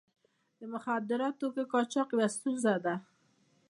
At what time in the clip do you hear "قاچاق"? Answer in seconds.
1.71-2.09